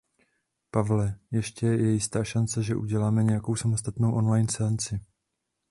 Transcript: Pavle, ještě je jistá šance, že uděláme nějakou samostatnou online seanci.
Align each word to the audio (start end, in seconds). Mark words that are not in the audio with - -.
Pavle, 0.71 1.19
ještě 1.31 1.65
je 1.67 1.91
jistá 1.91 2.23
šance, 2.23 2.63
že 2.63 2.75
uděláme 2.75 3.23
nějakou 3.23 3.55
samostatnou 3.55 4.15
online 4.15 4.47
seanci. 4.51 4.99